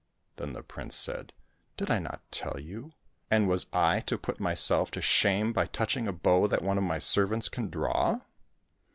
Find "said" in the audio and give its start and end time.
0.95-1.31